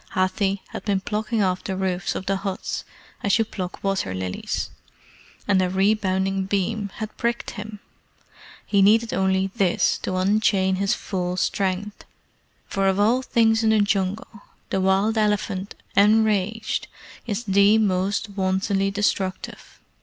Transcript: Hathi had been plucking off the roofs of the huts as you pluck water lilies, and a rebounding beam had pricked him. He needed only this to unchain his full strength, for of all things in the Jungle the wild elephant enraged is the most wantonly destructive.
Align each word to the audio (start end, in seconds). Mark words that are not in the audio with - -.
Hathi 0.15 0.63
had 0.69 0.83
been 0.83 0.99
plucking 0.99 1.43
off 1.43 1.63
the 1.63 1.77
roofs 1.77 2.15
of 2.15 2.25
the 2.25 2.37
huts 2.37 2.85
as 3.21 3.37
you 3.37 3.45
pluck 3.45 3.83
water 3.83 4.15
lilies, 4.15 4.71
and 5.47 5.61
a 5.61 5.69
rebounding 5.69 6.45
beam 6.45 6.89
had 6.95 7.15
pricked 7.17 7.51
him. 7.51 7.79
He 8.65 8.81
needed 8.81 9.13
only 9.13 9.51
this 9.55 9.99
to 9.99 10.15
unchain 10.15 10.77
his 10.77 10.95
full 10.95 11.37
strength, 11.37 12.03
for 12.65 12.87
of 12.87 12.99
all 12.99 13.21
things 13.21 13.63
in 13.63 13.69
the 13.69 13.81
Jungle 13.81 14.41
the 14.71 14.81
wild 14.81 15.19
elephant 15.19 15.75
enraged 15.95 16.87
is 17.27 17.43
the 17.43 17.77
most 17.77 18.27
wantonly 18.29 18.89
destructive. 18.89 19.79